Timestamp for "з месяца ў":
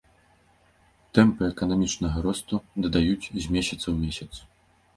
3.29-3.95